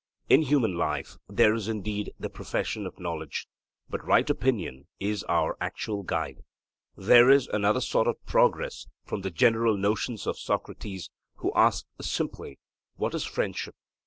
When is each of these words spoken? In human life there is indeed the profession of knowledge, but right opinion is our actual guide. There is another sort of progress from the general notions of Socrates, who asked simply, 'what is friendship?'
In 0.29 0.41
human 0.41 0.73
life 0.75 1.17
there 1.29 1.53
is 1.53 1.67
indeed 1.67 2.11
the 2.19 2.27
profession 2.27 2.87
of 2.87 2.99
knowledge, 2.99 3.45
but 3.87 4.03
right 4.03 4.27
opinion 4.27 4.87
is 4.99 5.21
our 5.25 5.55
actual 5.61 6.01
guide. 6.01 6.37
There 6.97 7.29
is 7.29 7.45
another 7.49 7.81
sort 7.81 8.07
of 8.07 8.15
progress 8.25 8.87
from 9.05 9.21
the 9.21 9.29
general 9.29 9.77
notions 9.77 10.25
of 10.25 10.39
Socrates, 10.39 11.11
who 11.35 11.51
asked 11.53 11.85
simply, 12.01 12.57
'what 12.95 13.13
is 13.13 13.25
friendship?' 13.25 13.75